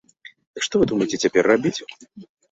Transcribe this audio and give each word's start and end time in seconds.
Дык 0.53 0.63
што 0.67 0.79
вы 0.83 0.87
думаеце 0.91 1.19
цяпер 1.25 1.43
рабіць? 1.51 1.75